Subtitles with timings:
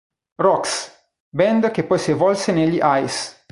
[0.41, 0.89] Rocks,
[1.29, 3.45] band che poi si evolse negli Eyes.